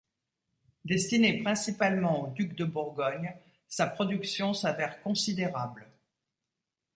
[0.83, 3.35] Destinée principalement aux ducs de Bourgogne,
[3.67, 5.85] sa production s'avère considérable.